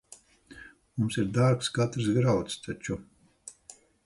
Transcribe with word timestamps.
Mums 1.01 1.19
ir 1.23 1.29
dārgs 1.35 1.69
katrs 1.77 2.09
grauds 2.17 2.59
taču. 2.65 2.99